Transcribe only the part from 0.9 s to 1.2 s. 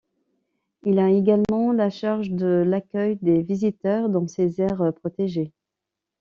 a